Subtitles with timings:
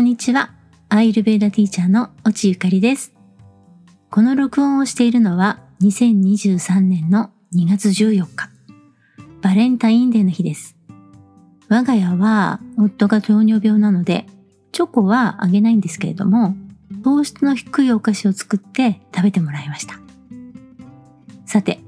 [0.00, 0.54] こんにちは。
[0.88, 3.12] アイルベーダティーチャーの落ちゆかりです。
[4.10, 8.48] この録音をしているのは2023年の2月14日。
[9.42, 10.74] バレンタインデーの日です。
[11.68, 14.24] 我が家は夫が糖尿病なので、
[14.72, 16.54] チョコはあげないんですけれども、
[17.04, 20.00] 糖質の低いお菓子を作って食べてもらいました。
[21.44, 21.78] さて、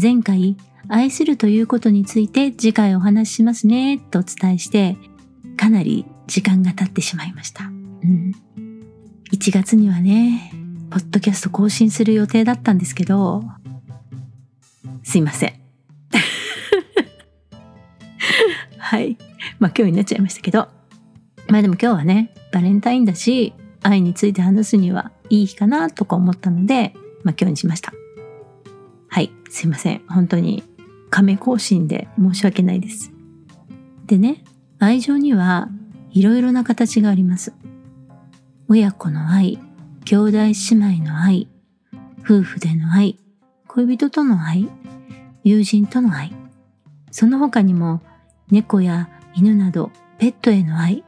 [0.00, 0.56] 前回
[0.88, 4.96] 愛するということについて次回お話ししますねとお伝えして、
[5.58, 7.64] かなり時間が経ってしまいました。
[7.64, 8.32] うん。
[9.32, 10.52] 1月にはね、
[10.90, 13.44] ポッドキャスト更新する予定だったんですけど、
[15.02, 15.54] すいません。
[18.78, 19.16] はい。
[19.58, 20.68] まあ今日になっちゃいましたけど。
[21.48, 27.92] まあでも今日はね、バレンタインだし、愛について話すにはいい日かなとか思ったので、まあ今日にしました。
[29.08, 29.30] はい。
[29.48, 30.02] すいません。
[30.08, 30.64] 本当に
[31.10, 33.12] 亀更新で申し訳ないです。
[34.06, 34.44] でね、
[34.78, 35.68] 愛情には
[36.16, 37.52] いろいろな形があります。
[38.68, 39.58] 親子の愛、
[40.06, 41.46] 兄弟姉妹の愛、
[42.24, 43.18] 夫婦での愛、
[43.68, 44.66] 恋人との愛、
[45.44, 46.32] 友人との愛、
[47.10, 48.00] その他にも
[48.50, 51.04] 猫や犬などペットへの愛、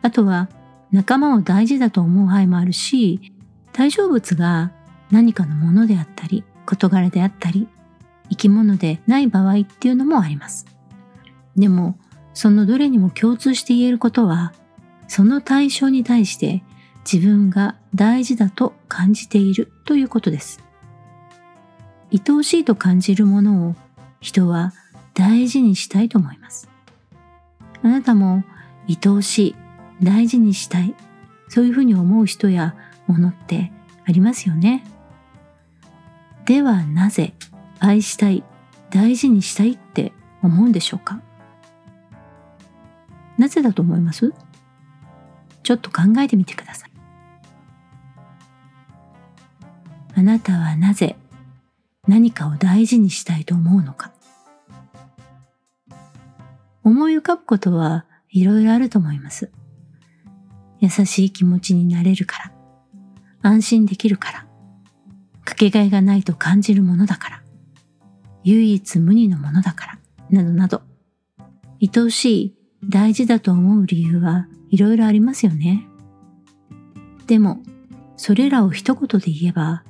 [0.00, 0.48] あとは
[0.92, 3.32] 仲間を大事だと思う愛もあるし、
[3.72, 4.70] 対象物が
[5.10, 7.66] 何かのものであったり、事柄であったり、
[8.28, 10.66] 生き物でない場合っていうのもあります。
[11.56, 11.98] でも、
[12.40, 14.54] そのどれにも共通して言えることは、
[15.08, 16.62] その対象に対して
[17.04, 20.64] 自分が大事だと感じているということです。
[22.10, 23.76] 愛おしいと感じるものを
[24.22, 24.72] 人は
[25.12, 26.70] 大事にしたいと思います。
[27.82, 28.42] あなたも
[28.88, 29.56] 愛おしい、
[30.02, 30.94] 大事にしたい、
[31.48, 32.74] そういうふうに思う人や
[33.06, 33.70] ものって
[34.06, 34.82] ありますよね。
[36.46, 37.34] ではなぜ
[37.80, 38.42] 愛したい、
[38.88, 41.20] 大事にしたいって思うんでしょうか？
[43.40, 44.34] なぜだと思います？
[45.62, 46.90] ちょっと考えてみてください。
[50.14, 51.16] あなたはなぜ
[52.06, 54.12] 何かを大事にしたいと思うのか？
[56.84, 59.50] 思い浮かぶことはいろいろあると思います。
[60.80, 62.52] 優しい気持ちになれるから、
[63.42, 64.46] 安心できるから、
[65.44, 67.42] かけがえがないと感じるものだから、
[68.44, 69.98] 唯一無二のものだから、
[70.30, 70.82] などなど、
[71.82, 72.54] 愛おしい、
[72.84, 75.86] 大事だと思う理由はいろいろありますよね。
[77.26, 77.62] でも、
[78.16, 79.84] それらを一言で言えば、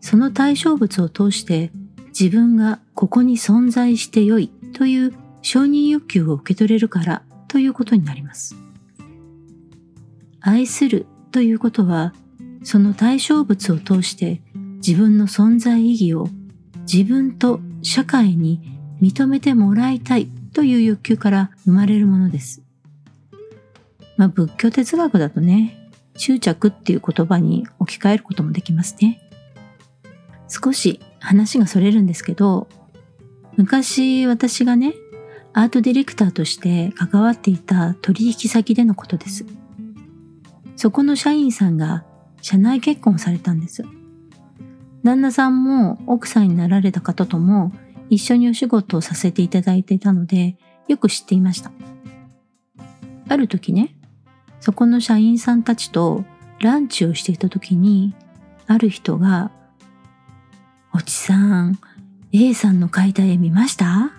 [0.00, 1.70] その対象物を通して
[2.08, 8.56] 自分がここに存在してよいという承認欲求を受け取れるからということになります。
[10.40, 12.14] 愛するということは、
[12.62, 14.42] その対象物を通して
[14.86, 16.28] 自分の存在意義を
[16.90, 18.60] 自分と社会に
[19.00, 22.62] 認めてもらいたいという欲求から生まれるものです。
[24.16, 29.20] まあ仏教哲学だとね、執着っていう言葉に置き換えることもできますね。
[30.48, 32.68] 少し話がそれるんですけど、
[33.58, 34.94] 昔私がね、
[35.52, 39.44] アートディレクターとして関わっていた取引先でのことです。
[40.74, 42.06] そこの社員さんが
[42.40, 43.84] 社内結婚をされたんです。
[45.04, 47.72] 旦那さんも奥さんになられた方とも
[48.08, 50.56] 一緒にお仕事をさせていただいていたので、
[50.88, 51.70] よく知っていました。
[53.28, 53.96] ある時ね、
[54.60, 56.24] そこの社員さんたちと
[56.60, 58.14] ランチをしていた時に、
[58.66, 59.50] ある人が、
[60.94, 61.78] おちさん、
[62.32, 64.12] A さんの描いた絵見ました？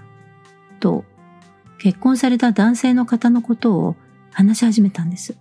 [0.80, 1.06] と、
[1.80, 3.96] 結婚された男性の方のことを
[4.31, 5.38] 話し始めたんです。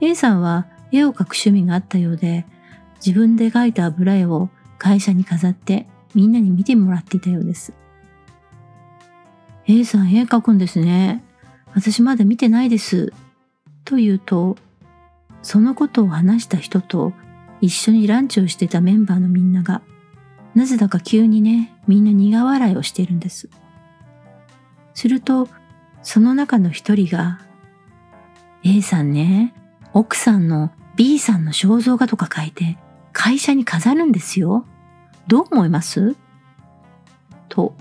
[0.00, 2.46] A さんは絵を描く趣味があったようで、
[3.04, 7.72] 自分で描いた油絵を会社に飾ってみんなに見てもらっていたようです。
[9.66, 11.24] A さん絵描くんですね。
[11.74, 13.12] 私まだ見てないです。
[13.84, 14.56] と言うと、
[15.42, 17.12] そのことを話した人と
[17.60, 19.82] 一緒にランチをしてたメンバーのみんなが、
[20.54, 23.48] なぜだか急にね、みんな苦笑いをしているんです。
[24.94, 25.48] すると、
[26.02, 27.40] その中の一人が、
[28.62, 29.54] A さんね、
[29.92, 32.78] 奥さんの B さんの肖像画とか描いて
[33.12, 34.66] 会社に飾るんですよ。
[35.26, 36.16] どう思います？
[37.48, 37.74] と、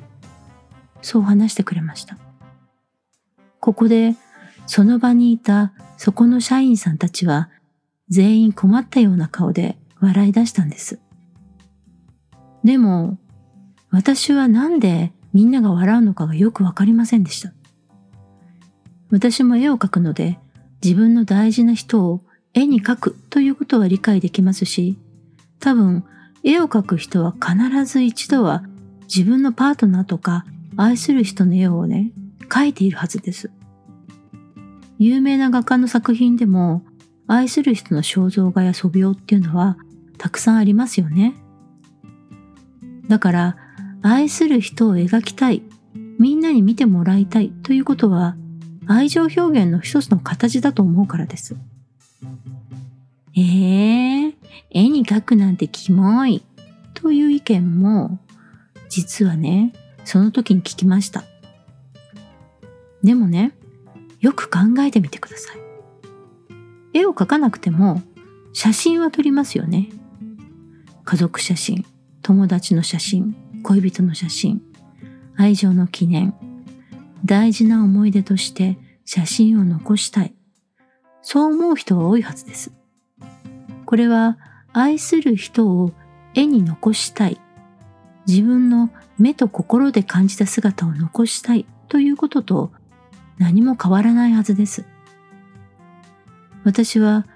[1.01, 2.17] そう話してくれました。
[3.59, 4.15] ここで、
[4.65, 7.49] その場にいたそこの社員さんたちは、
[8.09, 10.99] 全員困ったような顔で笑い出したんです。
[12.63, 13.17] でも、
[13.89, 17.53] 私はなんでみんなが笑うのかがよくわかりませんでした。
[19.09, 20.39] 私も絵を描くので、
[20.83, 22.21] 自分の大事な人を
[22.53, 24.97] 絵に描くということは理解できますし、
[25.59, 26.03] 多分、
[26.43, 28.63] 絵を描く人は必ず一度は
[29.03, 30.45] 自分のパートナーとか
[30.75, 32.11] 愛する人の絵をね、
[32.49, 33.49] 描いているはずです。
[34.99, 36.83] 有名な画家の作品でも
[37.27, 39.77] 愛する人の肖像画や素描っていうのは
[40.17, 41.33] たくさんありますよね。
[43.07, 43.57] だから
[44.01, 45.63] 愛する人を描きたい、
[46.19, 48.35] みんなに見てもらいたいということは
[48.85, 51.55] 愛情表現の一つの形だと思うからです。
[53.35, 54.33] えー、
[54.69, 56.43] 絵に描くなんてキモい
[56.93, 58.19] という意見も
[58.89, 59.73] 実はね、
[60.05, 61.23] その時に聞きました。
[63.03, 63.53] でもね、
[64.19, 65.57] よく考えてみてください。
[66.93, 68.01] 絵を描かなくても
[68.53, 69.89] 写真は撮りますよね。
[71.03, 71.85] 家族写真、
[72.21, 74.61] 友達の写真、恋人の写真、
[75.35, 76.35] 愛情の記念、
[77.25, 80.35] 大事な思い出として写真を残したい。
[81.23, 82.71] そう思う人は多いはずです。
[83.93, 84.39] これは
[84.73, 85.91] 愛する人を
[86.33, 87.39] 絵に残したい。
[88.25, 92.71] 自分の目と心で感じた姿を残したいということと
[93.37, 94.83] 何も変わらないはずです。
[96.63, 97.27] 私は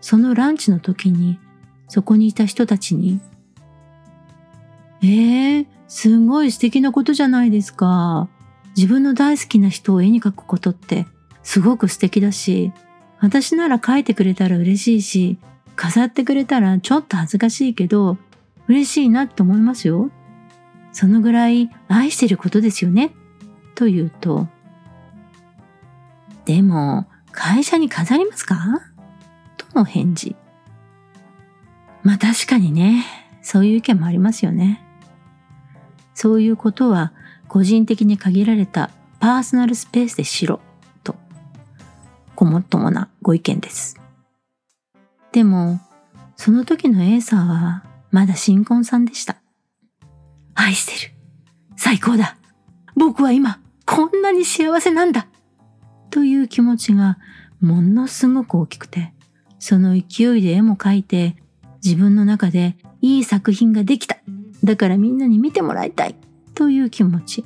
[0.00, 1.40] そのランチの時に
[1.88, 3.20] そこにいた人たちに
[5.02, 8.28] えー、すごい素敵なことじゃないですか。
[8.76, 11.08] 自分の大好きな人を絵に描くことって
[11.42, 12.70] すごく素敵だし、
[13.18, 15.38] 私なら描いてくれたら嬉しいし、
[15.76, 18.16] 飾ってくれたらちょっと恥ずかしいけど、
[18.68, 20.10] 嬉しいなって思いますよ。
[20.92, 23.12] そのぐらい愛してることですよね。
[23.74, 24.48] と言うと、
[26.44, 28.56] でも、会社に飾りますか？
[29.56, 30.36] との返事。
[32.02, 33.04] まあ確かにね、
[33.42, 34.82] そういう意見もありますよね。
[36.14, 37.12] そういうことは
[37.48, 40.60] 個人的に限られたパーソナルスペースでしろ、
[41.02, 41.16] と、
[42.36, 44.00] ごもっともなご意見です。
[45.34, 45.80] でも、
[46.36, 47.82] その時の A さんは
[48.12, 49.38] まだ新婚さんでした。
[50.54, 51.12] 愛してる。
[51.76, 52.36] 最高だ。
[52.94, 55.26] 僕は今、こんなに幸せなんだ。
[56.10, 57.18] という気持ちが
[57.60, 59.12] ものすごく大きくて、
[59.58, 61.34] その勢いで絵も描いて、
[61.84, 64.18] 自分の中でいい作品ができた。
[64.62, 66.14] だからみんなに見てもらいたい。
[66.54, 67.44] という気持ち。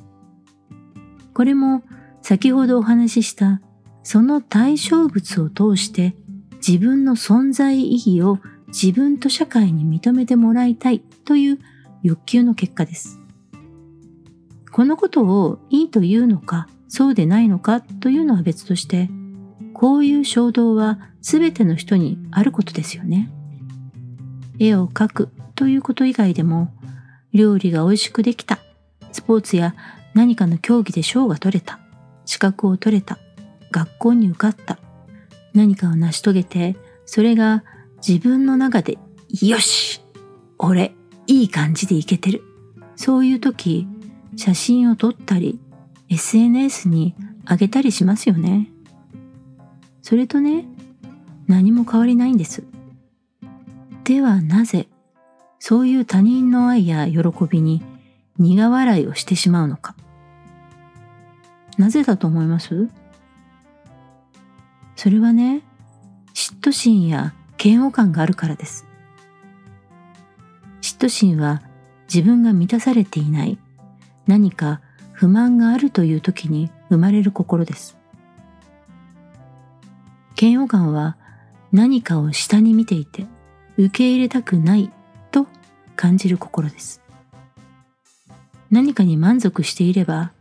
[1.33, 1.81] これも
[2.21, 3.61] 先ほどお話しした
[4.03, 6.15] その対象物を通して
[6.65, 11.59] 自分の存在意義を自分と社会に認めてもらいたいという
[12.03, 13.19] 欲求の結果です。
[14.71, 19.09] このことをいいというのかそうでないのかというのは別として、
[19.73, 23.31] こういう衝動は全ての人にあることですよね。
[24.57, 26.73] 絵を描くということ以外でも、
[27.31, 28.57] 料理が美味しくできた、
[29.11, 29.75] スポーツや
[30.15, 31.79] 何かの競技で賞が取れた、
[32.25, 33.19] 資格を取れた、
[33.71, 34.79] 学校に受かった、
[35.53, 36.75] 何かを成し遂げて、
[37.05, 37.63] それが
[38.07, 38.97] 自分の中で、
[39.41, 40.01] よし
[40.57, 40.93] 俺、
[41.27, 42.43] いい感じでいけてる。
[42.95, 43.87] そういう時、
[44.35, 45.59] 写真を撮ったり、
[46.09, 47.15] SNS に
[47.49, 48.69] 上げたりしますよね。
[50.01, 50.65] それとね、
[51.47, 52.63] 何も変わりないんです。
[54.03, 54.87] ではなぜ、
[55.59, 57.19] そういう他人の愛や喜
[57.49, 57.83] びに
[58.37, 59.95] 苦笑いをしてしまうのか。
[61.77, 62.89] なぜだと思います？
[64.99, 65.61] それはね、
[66.33, 68.85] 嫉妬心や嫌悪感があるからです。
[70.81, 71.61] 嫉妬心は
[72.13, 73.57] 自分が満たされていない
[74.27, 74.81] 何か
[75.13, 77.97] 不満があるという時に生まれる心です。
[80.37, 81.15] 嫌悪感は
[81.71, 83.25] 何かを下に見ていて
[83.77, 84.91] 受け入れたくない
[85.31, 85.47] と
[85.95, 87.01] 感じる心です。
[88.69, 90.33] 何かに満足していれば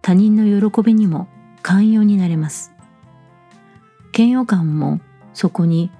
[0.00, 1.28] 他人の喜びにも
[1.60, 2.75] 寛容になれます。
[4.16, 5.00] 嫌悪感も
[5.34, 5.90] そこに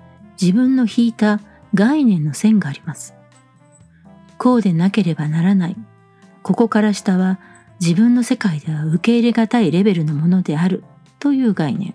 [0.40, 1.40] 自分の引いた
[1.74, 3.14] 概念の線があります。
[4.38, 5.76] こうでなければならない。
[6.42, 7.38] ここから下は
[7.80, 10.84] 自分の世界では受け入れがたいレベルのものである
[11.18, 11.94] という概念。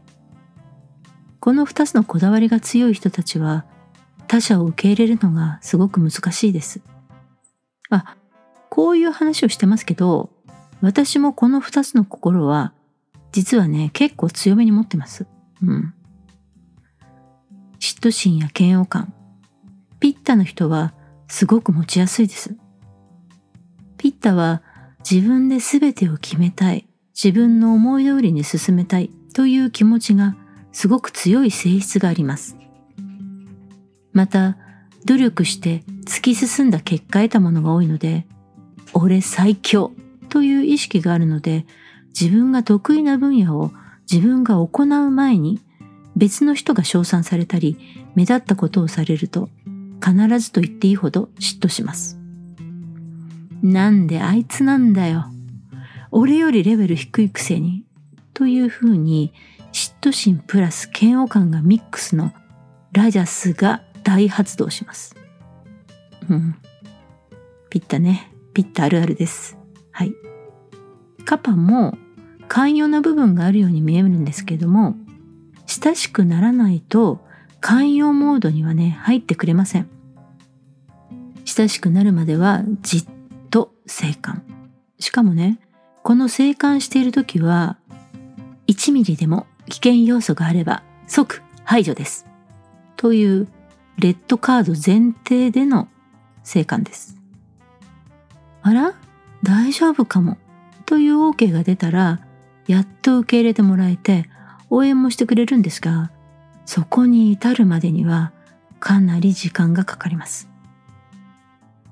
[1.40, 3.66] この二つのこだわりが強い人たちは
[4.28, 6.82] 他者を受け入れるのがすごく難しいです。
[7.90, 8.16] あ、
[8.70, 10.30] こういう話をしてますけど、
[10.82, 12.74] 私もこの二つの心は
[13.32, 15.25] 実はね、結構強めに持ってます。
[15.63, 15.94] うん。
[17.82, 19.12] 嫉妬心や嫌悪感。
[20.00, 20.94] ピッタの人は
[21.28, 22.56] すごく持ちやすいです。
[23.98, 24.62] ピッタは
[25.00, 30.36] 自分で全てを決めたい、自分の思い通りに進めたいという気持ちが
[30.72, 32.56] すごく強い性質があります。
[34.14, 34.58] また、
[35.06, 38.28] 努力して突き進んだ結果得たものが多いので、
[38.94, 39.92] 俺最強
[40.30, 41.66] という意識があるので、
[42.10, 43.72] 自分が得意な分野を
[44.12, 45.60] 自分が行う前に
[46.15, 47.77] 別の人が称賛されたり
[48.15, 49.50] 目立ったことをされると
[50.03, 52.20] 必ずと言っていいほど嫉妬します。
[53.62, 55.25] なんであいつなんだよ。
[56.10, 57.86] 俺よりレベル低いくせに。
[58.34, 59.34] というふうに
[59.72, 62.34] 嫉妬心プラス嫌悪感がミックスの
[62.91, 65.15] ラジャスが大発動します。
[66.30, 66.56] うん。
[67.70, 68.32] ピッタね。
[68.53, 69.58] ピッタあるあるです。
[69.91, 70.13] はい。
[71.24, 71.98] カパも
[72.48, 74.96] 寛容な部分があるように見えるんですけども、
[75.84, 77.26] 親しくならないと
[77.60, 79.90] 寛容モードにはね、入ってくれません。
[81.46, 83.06] 親しくなるまではじっ
[83.50, 84.44] と静観。
[85.00, 85.60] しかもね、
[86.04, 87.78] この静観している時は、
[88.68, 92.28] 1ミリでも危険要素があれば即排除です。
[92.96, 93.48] という
[93.98, 95.88] レッドカード前提での
[96.44, 97.18] 静観です。
[98.62, 98.94] あら？
[99.44, 100.38] 大丈夫かも
[100.86, 102.20] という OK が出たら
[102.68, 104.30] やっと受け入れてもらえて
[104.72, 106.10] 応援もしてくれるんですが
[106.66, 108.32] そこに至るまでには
[108.80, 110.50] かなり時間がかかります。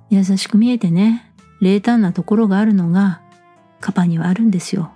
[0.10, 1.32] 優しく見えてね
[1.62, 3.22] 冷淡なところがあるのが
[3.80, 4.92] カパにはあるんですよ。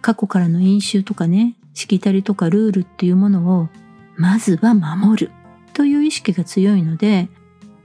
[0.00, 3.68] 過去からの飲酒とかねしきたりとかルールっていうものを
[4.16, 5.32] まずは守る。
[5.72, 7.28] という意識が強いので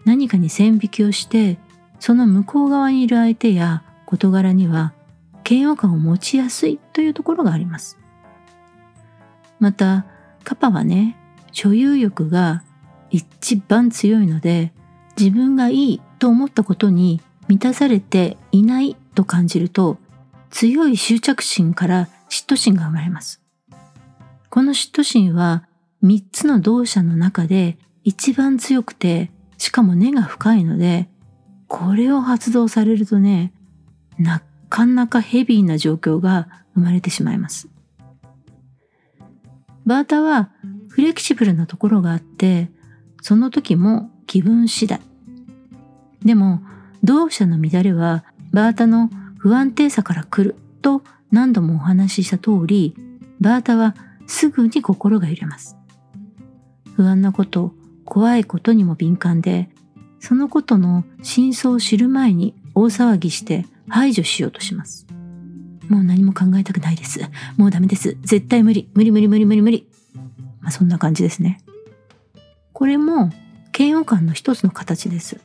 [0.06, 1.58] 何かに線引きをして
[2.00, 4.94] その向こう側にいる相手や事柄には
[5.48, 7.99] 嫌悪感を持ちやすいというところがあります。
[9.60, 10.06] また、
[10.44, 11.18] カパはね、
[11.51, 12.63] 所有欲が
[13.10, 14.74] 一番強いので、
[15.18, 19.98] 自分がいいと思ったことに満たされていないと感じると、
[20.50, 23.42] 強い執着心から嫉妬心が生まれます。
[24.50, 25.66] この嫉妬心は
[26.04, 31.10] 3つの動作の中で一番強くて、しかも根が深いので、
[31.68, 33.54] これを発動されるとね、
[34.18, 37.68] なかなかヘビーな状況が生まれてしまいます。
[39.89, 40.51] バータは
[40.89, 42.69] フレキシブルなところがあって、
[43.24, 45.01] その時も気分次第。
[46.24, 46.62] でも、
[47.03, 52.96] 動作の乱れはバータの不安定さから来ると何度もお話しした通り、
[53.39, 53.96] バータは
[54.27, 55.75] すぐに心が揺れます。
[56.93, 57.74] 不安なこと、
[58.05, 59.69] 怖いことにも敏感で、
[60.19, 65.09] そのことの真相を知る前に大騒ぎして排除しようとします。
[65.89, 67.19] もう何も考えたくないです。
[67.58, 68.15] もうダメです。
[68.22, 68.89] 絶対無理。
[68.93, 69.88] 無理無理無理無理無理。
[70.62, 71.60] まあそんな感じですね。
[72.72, 73.31] これも
[73.77, 75.41] 嫌悪感の一つの形です。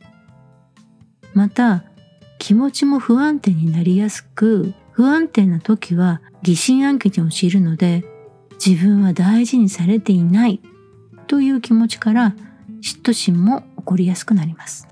[1.32, 1.84] また、
[2.38, 8.04] 気持ちも不安定になりやすく、不安定な時は疑心暗鬼に陥るので、
[8.64, 10.60] 自分は大事にされていない
[11.26, 12.34] という気持ちから
[12.82, 14.86] 嫉妬心も起こりやすくなります。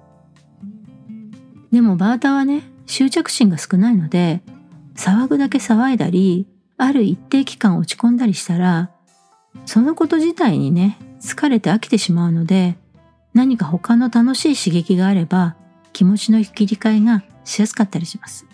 [1.71, 4.43] でもバータはね、執着心が少ないので、
[4.95, 6.47] 騒ぐだけ騒いだり、
[6.77, 8.91] ある一定期間落ち込んだりしたら、
[9.67, 12.77] そのこと自体にね、疲れて飽きてしまうので、
[13.35, 15.57] 何か他の楽しい刺激があれば、
[15.93, 18.47] 気持ちの切り替えがしやすかったりします。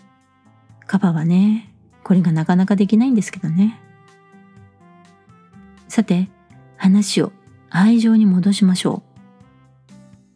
[0.86, 1.72] カバはね、
[2.04, 3.80] これがなかなかできないんですけどね。
[5.88, 6.28] さて、
[6.76, 7.32] 話を
[7.70, 9.02] 愛情に戻しましょ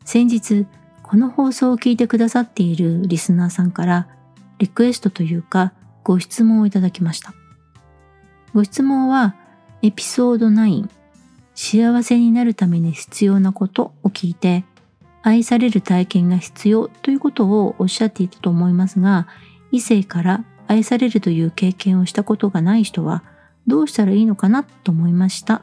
[0.05, 0.07] う。
[0.07, 0.67] 先日、
[1.03, 4.09] この放送を聞いてくださっているリスナーさんから
[4.59, 7.35] リクエストというかご質問をいただきました。
[8.55, 9.35] ご質問は
[9.83, 10.89] エピソード9
[11.55, 14.65] 幸せになるために必要なことを聞いて
[15.23, 19.29] 愛される体験が必要ということをおっしゃっていたと思いますが
[19.71, 23.23] 異性から愛されるという経験をしたことがない人は
[23.67, 25.63] どうしたらいいのかなと思いました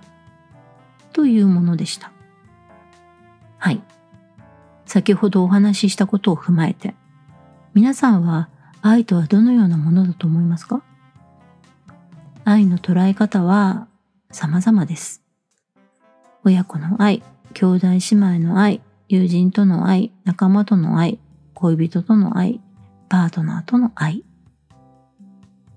[1.13, 2.11] というものでした。
[3.57, 3.81] はい。
[4.85, 6.95] 先ほどお話ししたことを踏まえて、
[7.73, 8.49] 皆さんは
[8.81, 10.81] 愛とはどのようなものだと思いますか？
[12.45, 13.87] 愛の捉え方は
[14.31, 15.21] 様々です。
[16.43, 17.21] 親子の愛、
[17.53, 21.19] 兄弟姉妹の愛、友人との愛、仲間との愛、
[21.53, 22.61] 恋人との愛、
[23.09, 24.23] パートナーとの愛。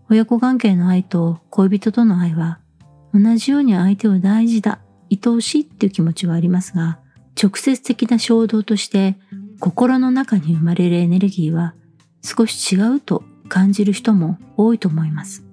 [0.09, 2.61] 親子関係の愛と恋人との愛は
[3.13, 4.81] 同じように相手を大事だ、
[5.11, 7.01] 愛おしいっていう気持ちはありますが、
[7.43, 9.17] 直接的な衝動として
[9.59, 11.75] 心の中に生まれるエネルギーは
[12.23, 15.45] 少し違うと感じる人も多いと思います。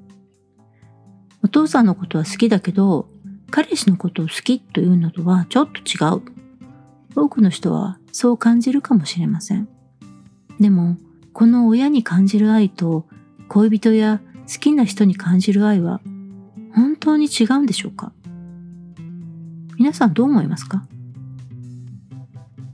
[1.43, 3.09] お父さんのことは好きだけど、
[3.49, 6.21] 彼氏のことを好きというのとはちょっと違う。
[7.15, 9.67] 多くの人はそう感じるかもしれません。
[10.59, 10.97] でも、
[11.33, 13.07] この親に感じる愛と
[13.47, 16.01] 恋人や好きな人に感じる愛は
[16.75, 18.11] 本当に違うんでしょうか？
[19.77, 20.85] 皆さんどう思いますか？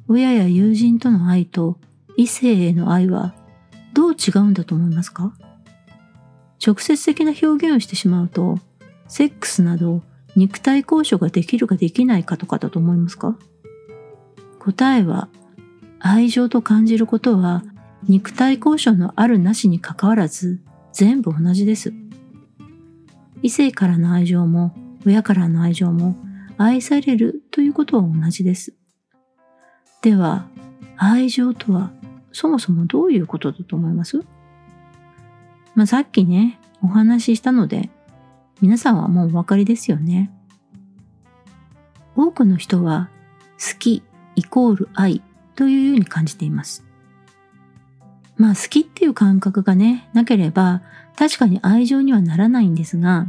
[0.07, 1.77] 親や友人との愛と
[2.17, 3.35] 異性への愛は
[3.95, 5.33] どう違うんだと思いますか？
[6.65, 8.59] 直接的な表現をしてしまうと、
[9.07, 10.03] セックスなど
[10.35, 13.37] 肉体交渉ができるかできないかとかだと思いますか？
[14.59, 15.29] 答えは、
[15.99, 17.63] 愛情と感じることは
[18.07, 20.61] 肉体交渉のあるなしに関わらず
[20.91, 21.93] 全部同じです。
[23.41, 24.75] 異性からの愛情も
[25.05, 26.15] 親からの愛情も
[26.57, 28.73] 愛されるということは同じです。
[30.01, 30.47] では、
[30.97, 31.91] 愛情とは
[32.35, 34.25] そもそもどういうことだと思います？
[35.73, 37.89] まあ、さっきね、お話ししたので、
[38.59, 40.29] 皆さんはもうお分かりですよね。
[42.13, 43.09] 多くの人は
[43.53, 44.03] 好き
[44.35, 45.21] イコール愛
[45.55, 46.83] というように感じています。
[48.35, 50.81] まあ好きっていう感覚がね、なければ
[51.15, 53.27] 確かに愛情にはならないんですが、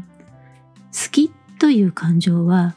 [0.87, 2.75] 好きという感情は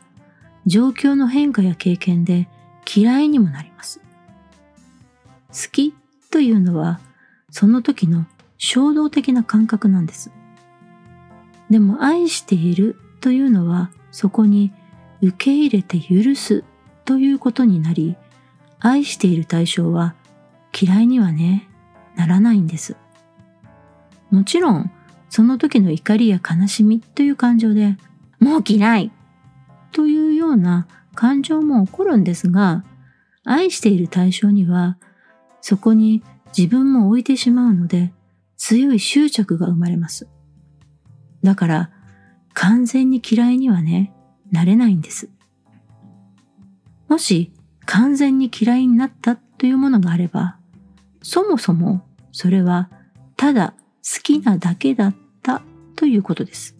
[0.68, 2.48] 状況の変化や経験で
[2.86, 4.00] 嫌いにもなります。
[5.48, 5.96] 好き
[6.32, 7.00] というのは
[7.52, 8.26] その時の
[8.58, 10.32] 衝動的な感覚なんです。
[11.70, 14.72] でも愛しているというのはそこに
[15.22, 16.64] 受け入れて許す
[17.06, 18.16] ということになり、
[18.80, 20.16] 愛している対象は
[20.80, 21.68] 嫌いにはね、
[22.16, 22.96] ならないんです。
[24.32, 24.92] もちろん、
[25.30, 27.98] その時の怒りや悲しみという感情で、
[28.40, 29.12] もう嫌い
[29.92, 32.84] というような感情も起こるんですが、
[33.44, 34.98] 愛している対象には、
[35.62, 36.24] そこに
[36.58, 38.13] 自分も置いてしまうので、
[38.58, 40.28] 強い執着が生まれます。
[41.44, 41.92] だから、
[42.54, 44.13] 完全に嫌いにはね、
[44.51, 45.30] なれないんです。
[47.08, 47.51] もし
[47.86, 50.58] 完全に嫌いになったというものがあれば、
[51.22, 52.01] そもそも
[52.32, 52.89] それは
[53.36, 53.74] ただ
[54.04, 55.62] 好きなだけだった
[55.96, 56.75] ということです。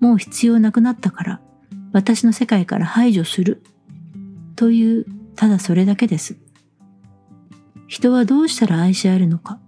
[0.00, 1.40] もう必要なくなったから
[1.92, 3.62] 私の世界から排除する
[4.56, 6.36] というただそれだけです。
[7.88, 9.58] 人はどうしたら愛し合えるのか。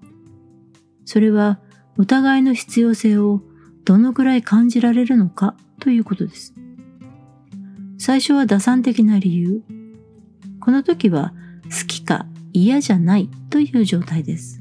[1.04, 1.58] それは
[1.98, 3.40] お互いの必要性を
[3.84, 6.54] どのくらい感じられるのかということです。
[7.98, 9.62] 最初は打算的な理由。
[10.60, 11.32] この時は
[11.64, 14.60] 好きか嫌じゃないという状態です。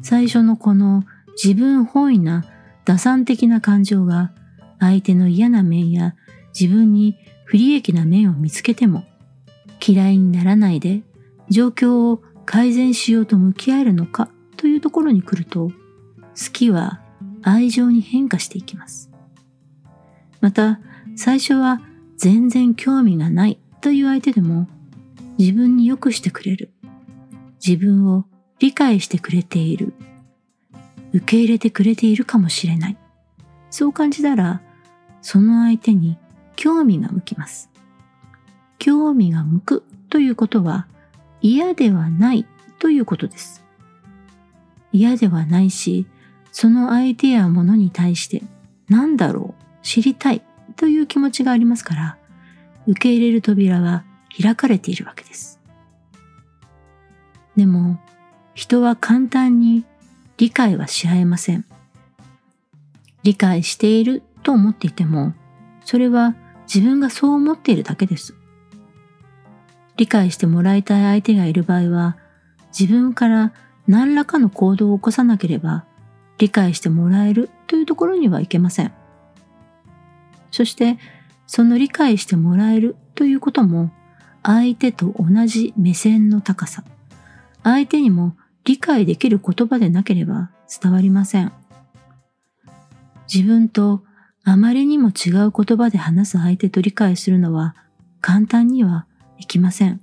[0.00, 1.04] 最初のこの
[1.42, 2.44] 自分本位な
[2.84, 4.32] 打算的な感情が
[4.78, 6.14] 相手の嫌な面や
[6.58, 9.04] 自分に不利益な面を見つけても
[9.84, 11.02] 嫌いにならないで
[11.50, 15.74] 状況を改善しようと向き合えるのかというところに来ると好
[16.52, 17.00] きは
[17.42, 19.10] 愛情に変化していきます。
[20.40, 20.80] また
[21.16, 21.80] 最初は
[22.16, 24.68] 全然興味がないという相手でも
[25.38, 26.72] 自分に良くしてくれる。
[27.64, 28.24] 自分を
[28.58, 29.94] 理解してくれている。
[31.12, 32.96] 受け入れてくれているかもしれない。
[33.70, 34.62] そう感じたら、
[35.22, 36.18] その相手に
[36.56, 37.70] 興味が向きます。
[38.78, 40.86] 興味が向くということは
[41.40, 42.46] 嫌ではない
[42.78, 43.64] ということです。
[44.92, 46.06] 嫌ではないし、
[46.52, 48.42] その相手やものに対して
[48.88, 50.42] 何だろう、知りたい
[50.76, 52.16] という気持ちがありますから、
[52.86, 54.04] 受け入れる扉は
[54.40, 55.60] 開かれているわけです。
[57.56, 57.98] でも、
[58.54, 59.84] 人は簡単に
[60.36, 61.64] 理解はし合えません。
[63.22, 65.34] 理解していると思っていても、
[65.84, 66.34] それは
[66.72, 68.34] 自分がそう思っているだけです。
[69.98, 72.16] 理解してもらいたい相手がいる場合は、
[72.78, 73.52] 自分から
[73.86, 75.84] 何らかの行動を起こさなければ、
[76.38, 78.92] 理解してもらえるというところにはいけません。
[80.50, 80.98] そして
[81.46, 83.90] その理解してもらえるということも
[84.42, 86.84] 相手と同じ目線の高さ、
[87.64, 91.52] 相手にも理解できる言葉でなければ伝わりません。
[93.32, 94.04] 自分と
[94.44, 97.74] あまりにも違う言葉で話す相手と理解するのは
[98.20, 99.06] 簡単には
[99.38, 100.00] いきません。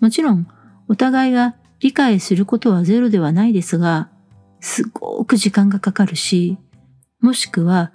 [0.00, 0.46] もちろん
[0.88, 4.10] お互いが理解することはゼロではないですが、
[4.60, 6.58] すごく時間がかかるし、
[7.20, 7.92] もしくは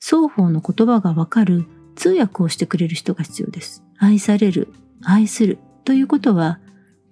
[0.00, 3.82] 双方の言葉がわかる通訳をしてくれる人が必要です。
[3.98, 4.68] 愛される、
[5.02, 6.60] 愛するということは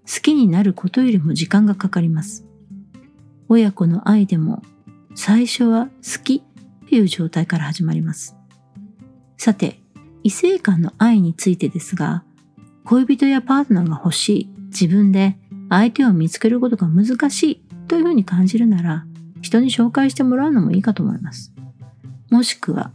[0.07, 2.45] 好きになることよりも時間がかかります。
[3.49, 4.63] 親子の愛でも
[5.15, 6.43] 最初は好き
[6.89, 8.37] という状態から始まります。
[9.37, 9.81] さて、
[10.23, 12.25] 異性間の愛についてですが、
[12.85, 15.37] 恋人やパートナーが欲しい、自分で
[15.71, 19.07] 相手を見つけることが難しいというふうに感じるなら、
[19.41, 21.53] 人に紹介してもらうのもいいかと思います。
[22.31, 22.93] もしくは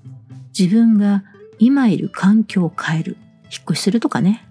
[0.58, 1.24] 自分が
[1.58, 4.48] 今いる環境を変える、引っ越しするとかね。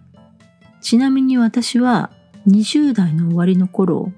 [0.80, 2.10] ちなみに私は
[2.48, 4.12] 20代の終わりの頃、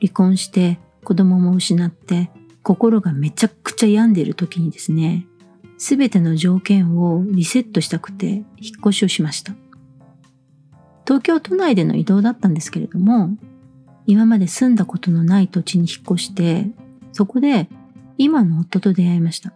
[0.00, 2.30] 離婚して子供も失って
[2.62, 5.26] 心がめちゃくちゃ病んでいる時にですね、
[5.78, 8.44] すべての条件をリセットしたくて引っ
[8.80, 9.54] 越しをしました。
[11.10, 13.30] 東京都内での移動だったんですけれども、
[14.06, 16.68] 今まで住んだことのない土地に引っ越して、
[17.10, 17.68] そこで
[18.16, 19.52] 今の夫と出会いました。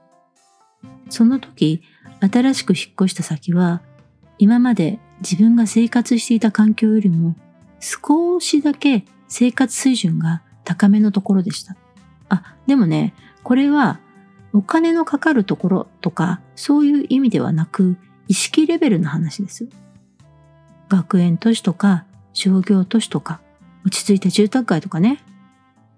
[1.11, 1.81] その時、
[2.19, 3.83] 新しく引っ越した先は、
[4.39, 7.37] 今まで自分が生活していた環境よりも
[7.79, 11.77] 少しだけ生活水準が高めのところでした。
[12.31, 13.15] あ、でもね、
[13.45, 14.01] これは
[14.53, 19.69] お金のかかるところとかそういう意味ではなく意識レベルの話です。
[20.95, 23.41] 学園都市とか商業都市とか
[23.85, 25.23] 落ち着いた住宅街とかね。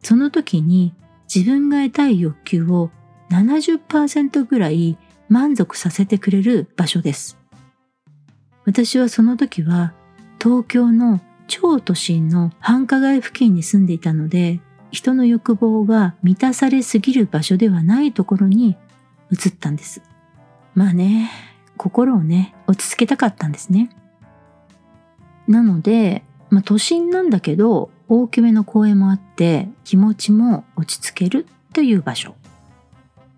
[0.03, 0.95] その時に
[1.33, 2.91] 自分が得たい欲求を
[3.31, 4.97] 70%ぐらい
[5.29, 7.37] 満足させてくれる場所です。
[8.65, 9.93] 私はその時は
[10.41, 18.77] 東京の超都心の繁華街付近に住んでいたので、人の欲望が満たされすぎる場所ではないところに
[19.31, 20.03] 移ったんです。
[20.75, 21.31] まあね、
[21.77, 23.91] 心をね、落ち着けたかったんですね。
[25.49, 32.35] なので、まあ、都心なんだけど大きめの公園もあって気持ちも落ち着けるという場所。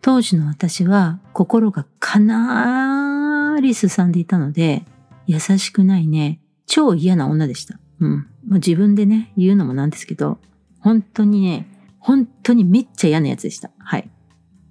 [0.00, 4.84] 当時の私は心がかなりすさんでいたので
[5.26, 7.78] 優しくないね、超嫌な女でした。
[8.00, 8.26] うん。
[8.46, 10.38] まあ、自分でね、言うのもなんですけど、
[10.80, 11.66] 本当にね、
[11.98, 13.70] 本当にめっちゃ嫌なやつでした。
[13.78, 14.08] はい。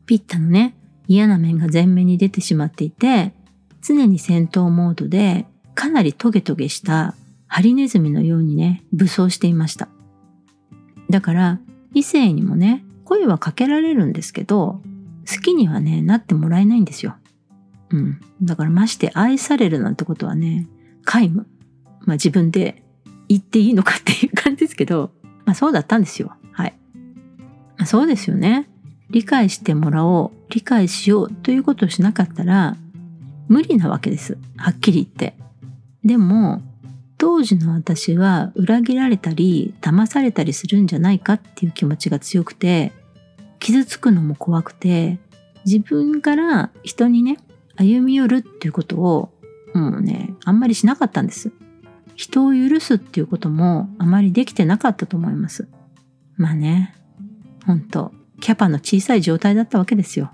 [0.07, 0.75] ピッタのね、
[1.07, 3.33] 嫌な面が前面に出てしまっていて、
[3.81, 5.45] 常に戦闘モードで、
[5.75, 7.13] かなりトゲトゲした
[7.47, 9.89] ハリネズミのようにね、武装していました。
[11.09, 11.59] だから、
[11.93, 14.81] 異性にもね、声はかけられるんですけど、
[15.27, 17.15] 好きにはね、なってもらえないんですよ。
[17.89, 18.19] うん。
[18.41, 20.67] だからまして愛されるなんてことはね、
[21.05, 21.47] 皆無。
[22.01, 22.83] まあ自分で
[23.27, 25.11] 言っていいのかっていう感じですけど、
[25.45, 26.33] まあそうだったんですよ。
[26.51, 26.75] はい。
[27.77, 28.69] まあ、そうですよね。
[29.09, 32.75] 理解してもらおう、理解しようということをしなかったら、
[33.47, 34.37] 無理なわけです。
[34.57, 35.37] はっきり言って。
[36.03, 36.61] でも、
[37.17, 42.93] 当時の私は裏切られたり騙されたりするんじゃないかっていう気持ちが強くて
[43.59, 45.17] 傷つくのも怖くて
[45.65, 47.39] 自分から人にね
[47.75, 49.33] 歩み寄るっていうことを
[49.73, 51.51] もうねあんまりしなかったんです。
[52.15, 55.67] 人を許すっていうこともあまりできてなかったと思います。
[56.35, 56.95] まあね
[57.65, 60.31] 本当キャパの小さい状態だったわけですよ。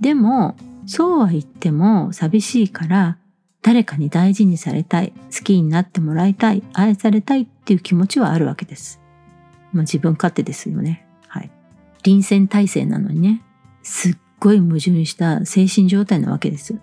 [0.00, 0.56] でも
[0.86, 3.17] そうは言っても寂しいから
[3.62, 9.00] 誰かに大事にされたい、好きになってもらいたい、愛されたいっていう気持ちはあるわけです。
[9.72, 11.06] まあ、自分勝手ですよね。
[11.26, 11.50] はい。
[12.04, 13.42] 臨戦態勢なのにね、
[13.82, 16.76] すっごい矛盾した精神状態なわけです。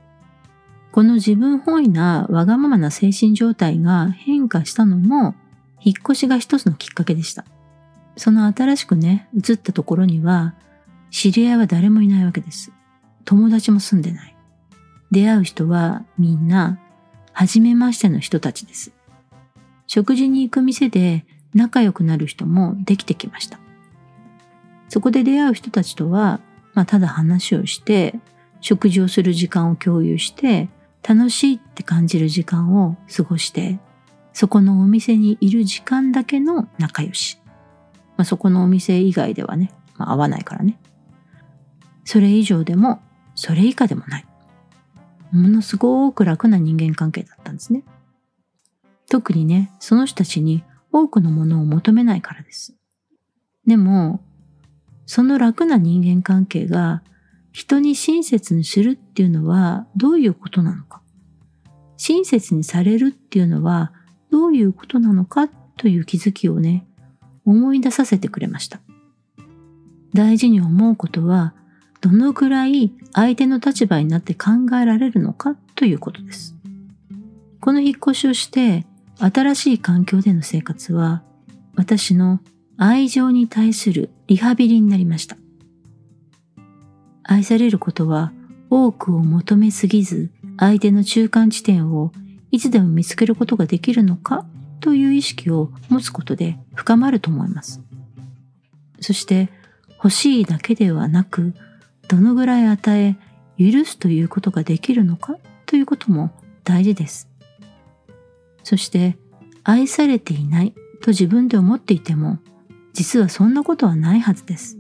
[0.92, 5.36] この自分本位なわがままな精神状態が変化したのも、
[5.82, 7.46] 引っ越しが一つのきっかけでした。
[8.18, 10.56] その新しくね、移ったところには、
[11.12, 12.72] 知り合いは誰もいないわけです。
[13.24, 14.35] 友達も住んでない。
[15.15, 16.78] 出会う人はみんな、
[17.32, 18.91] 初めましての人たちです。
[19.88, 23.58] 食事に行く店で仲良くなる人もできてきました。
[24.89, 26.41] そこで出会う人たちとは、
[26.73, 28.19] まあ、ただ話をして、
[28.60, 30.67] 食事をする時間を共有して、
[31.01, 33.80] 楽しいって感じる時間を過ごして、
[34.34, 37.39] そこのお店にいる時間だけの仲良し。
[38.17, 40.78] まあ、そこのお店以外ではね、まあ、会わないからね。
[42.04, 42.99] それ以上でも、
[43.34, 44.25] それ以下でもない。
[45.36, 47.84] ものすごく楽な人間関係だったんですね。
[49.10, 52.76] 特にね、その人たちに多くのものを求めないからです。
[53.67, 54.21] でも、
[55.06, 57.04] その楽な人間関係が
[57.52, 61.02] 人に親切にするっていうのはどういうことなのか。
[61.98, 63.93] 親切にされるっていうのは
[64.32, 66.86] どういうことなのかという気づきをね、
[67.45, 68.82] 思い出させてくれました。
[70.13, 71.54] 大事に思うことは
[72.06, 76.56] どのぐらい相手の立場になって考えられるのかということです。
[77.60, 78.86] この引っ越しをして
[79.18, 81.24] 新しい環境での生活は
[81.76, 82.41] 私の
[82.78, 85.36] 愛情に対するリハビリになりました。
[87.24, 88.32] 愛されることは
[88.70, 92.12] 多くを求めすぎず相手の中間地点を
[92.52, 94.46] いつでも見つけることができるのか
[94.80, 97.82] という意識を持つことで深まると思います。
[99.00, 99.50] そして
[99.96, 101.56] 欲しいだけではなく
[102.08, 103.15] どのぐらい与え
[103.72, 105.38] 許すということができるのか？
[105.65, 106.32] ということも
[106.63, 107.30] 大事です。
[108.63, 109.18] そして
[109.63, 112.39] 愛されていないと自分で思っていても
[112.94, 114.78] 実はそんなことはないはずです。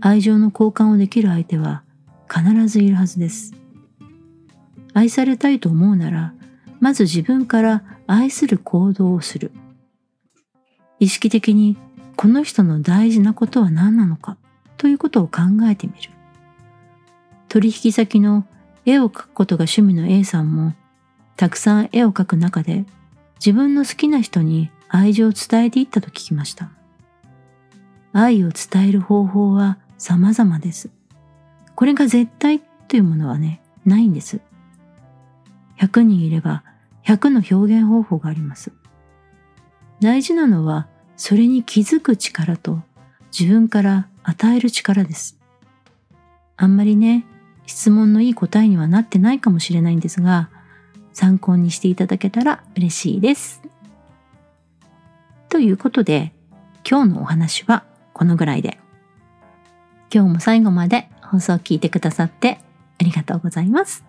[0.00, 1.82] 愛情の交換をできる相手は
[2.28, 3.52] 必ずいるはずです。
[4.92, 6.34] 愛されたいと思うなら
[6.80, 9.52] まず自分から愛する行動をする。
[11.00, 11.76] 意識的に
[12.16, 14.36] この人の大事なことは何なのか？
[14.76, 16.10] ということを考えてみる。
[17.54, 18.44] 取引先の
[18.84, 20.74] 絵を描くことが趣味の A さんも、
[21.36, 22.84] たくさん絵を描く中で、
[23.36, 26.72] 自分の好きな人に愛情を伝えていったと聞きました。
[28.12, 30.90] 愛を伝える方法は様々です。
[31.76, 34.40] これが絶対というものはね、ないんです。
[35.78, 36.64] 100人いれば
[37.04, 38.72] 100の表現方法があります。
[40.00, 42.82] 大事なのはそれに気づく力と
[43.30, 45.38] 自分から与える力です。
[46.56, 47.24] あんまりね、
[47.66, 50.50] 質問のいい答えにはなってないかもしれないんですが、
[51.12, 53.62] 参考にしていただけたら嬉しいです。
[55.48, 56.32] ということで、
[56.88, 58.78] 今日のお話はこのぐらいで。
[60.12, 62.58] 今日も最後まで放送を聞いてくださって
[63.00, 64.04] ありがとうございます。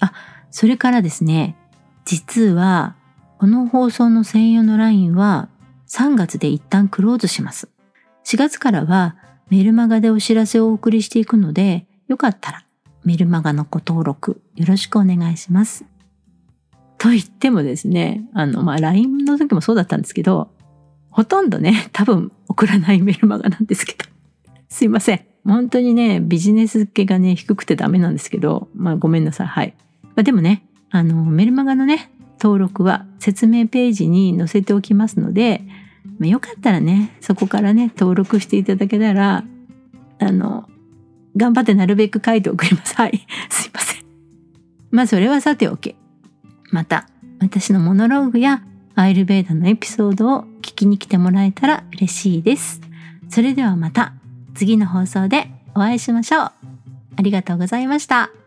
[0.00, 0.12] あ、
[0.50, 1.56] それからですね、
[2.04, 2.94] 実は
[3.38, 5.48] この放送の専用の LINE は
[5.88, 7.68] 3月で一旦クローズします。
[8.24, 9.16] 4月からは
[9.50, 12.63] メルマガでお知らせをお送りしていくので、よかったら
[13.04, 15.84] メルマガのご登録よろしくお願いします。
[16.98, 20.50] と言ってもですね、あの、まあ、LINE の時もそうだったんですけど、
[21.10, 24.04] ほとんどね、多分送らないメルマガなんですけど、
[24.68, 25.24] すいません。
[25.44, 29.46] 本当にね、ビジネス系がね、低くてダメなんですけど、まあごめんなさい。
[29.46, 29.74] はい。
[30.02, 35.62] まあ、でもね、あの、メルマガのね、登録は説明ページに載せておきますので、
[36.18, 39.44] まあ、よかったらね、そこからね、登録していただけたら、
[40.18, 40.68] あの、
[41.36, 42.94] 頑張ってなるべく書いて送ります。
[42.94, 43.26] はい。
[43.50, 44.04] すいません。
[44.90, 45.96] まあ、それはさておき。
[46.70, 47.08] また、
[47.40, 48.62] 私のモノローグや
[48.94, 52.80] アイルベーダのエピソードを聞きに来てもらえたら嬉しいです。
[53.28, 54.14] それではまた
[54.54, 56.52] 次の放送でお会いしましょう。
[57.16, 58.43] ありがとうございました。